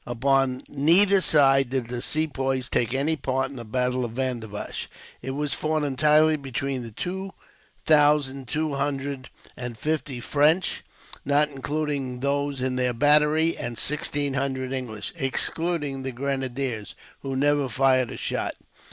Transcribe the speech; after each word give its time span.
Upon 0.07 0.63
neither 0.67 1.21
side 1.21 1.69
did 1.69 1.89
the 1.89 2.01
Sepoys 2.01 2.69
take 2.69 2.91
any 2.95 3.15
part 3.15 3.51
in 3.51 3.55
the 3.55 3.63
battle 3.63 4.03
of 4.03 4.13
Vandivash. 4.13 4.87
It 5.21 5.29
was 5.29 5.53
fought 5.53 5.83
entirely 5.83 6.37
between 6.37 6.81
the 6.81 6.89
two 6.89 7.35
thousand 7.85 8.47
two 8.47 8.73
hundred 8.73 9.29
and 9.55 9.77
fifty 9.77 10.19
French, 10.19 10.83
not 11.23 11.51
including 11.51 12.21
those 12.21 12.61
in 12.61 12.77
their 12.77 12.93
battery, 12.93 13.55
and 13.55 13.77
sixteen 13.77 14.33
hundred 14.33 14.73
English, 14.73 15.13
excluding 15.17 16.01
the 16.01 16.11
grenadiers, 16.11 16.95
who 17.19 17.35
never 17.35 17.69
fired 17.69 18.09
a 18.09 18.17
shot. 18.17 18.55